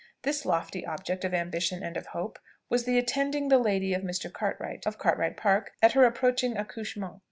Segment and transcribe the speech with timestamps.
[0.23, 4.33] This lofty object of ambition and of hope was the attending the lady of Mr.
[4.33, 7.19] Cartwright, of Cartwright Park, at her approaching accouchement.